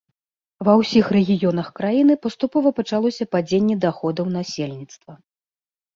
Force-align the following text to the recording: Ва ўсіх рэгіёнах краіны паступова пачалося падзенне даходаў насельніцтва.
Ва 0.67 0.73
ўсіх 0.81 1.05
рэгіёнах 1.15 1.67
краіны 1.81 2.13
паступова 2.25 2.69
пачалося 2.81 3.23
падзенне 3.35 3.75
даходаў 3.85 4.25
насельніцтва. 4.37 5.13